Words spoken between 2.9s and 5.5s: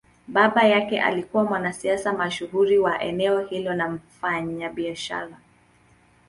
eneo hilo na mfanyabiashara.